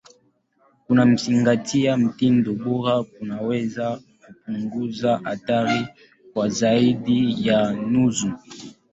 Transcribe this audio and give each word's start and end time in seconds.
Kuzingatia 0.85 1.97
mtindo 1.97 2.51
bora 2.63 3.03
kunaweza 3.03 3.85
kupunguza 4.25 5.21
hatari 5.23 5.79
kwa 6.33 6.49
zaidi 6.49 7.47
ya 7.47 7.71
nusu. 7.71 8.31